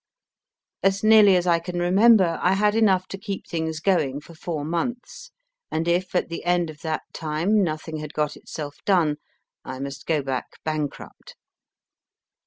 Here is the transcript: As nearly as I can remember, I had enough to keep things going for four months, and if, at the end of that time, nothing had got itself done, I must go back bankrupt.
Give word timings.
As 0.81 1.03
nearly 1.03 1.35
as 1.35 1.45
I 1.45 1.59
can 1.59 1.77
remember, 1.79 2.39
I 2.41 2.53
had 2.55 2.73
enough 2.73 3.07
to 3.09 3.19
keep 3.19 3.45
things 3.45 3.79
going 3.79 4.19
for 4.19 4.33
four 4.33 4.65
months, 4.65 5.29
and 5.69 5.87
if, 5.87 6.15
at 6.15 6.27
the 6.27 6.43
end 6.43 6.71
of 6.71 6.81
that 6.81 7.03
time, 7.13 7.63
nothing 7.63 7.97
had 7.97 8.11
got 8.15 8.35
itself 8.35 8.77
done, 8.83 9.17
I 9.63 9.79
must 9.79 10.07
go 10.07 10.23
back 10.23 10.53
bankrupt. 10.65 11.35